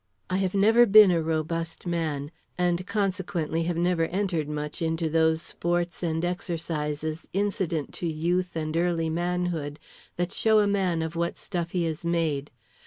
[0.31, 5.43] I have never been a robust man, and consequently have never entered much into those
[5.43, 9.77] sports and exercises incident to youth and early manhood
[10.15, 12.49] that show a man of what stuff he is made.